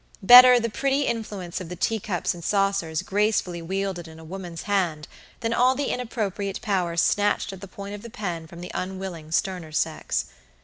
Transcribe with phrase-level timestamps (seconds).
[0.23, 4.63] Better the pretty influence of the tea cups and saucers gracefully wielded in a woman's
[4.63, 5.07] hand
[5.41, 9.31] than all the inappropriate power snatched at the point of the pen from the unwilling
[9.31, 10.25] sterner sex.